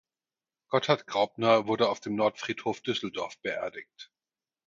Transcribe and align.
Gotthard 0.69 1.05
Graubner 1.05 1.67
wurde 1.67 1.87
auf 1.87 1.99
dem 1.99 2.15
Nordfriedhof 2.15 2.81
Düsseldorf 2.81 3.37
beerdigt. 3.41 4.11